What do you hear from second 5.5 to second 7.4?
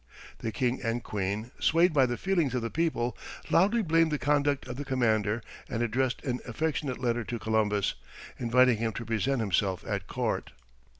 and addressed an affectionate letter to